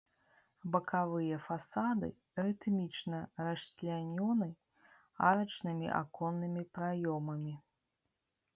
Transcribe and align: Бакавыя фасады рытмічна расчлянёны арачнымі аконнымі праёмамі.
Бакавыя 0.75 1.35
фасады 1.47 2.09
рытмічна 2.43 3.19
расчлянёны 3.49 4.49
арачнымі 5.29 5.87
аконнымі 6.01 6.61
праёмамі. 6.79 7.55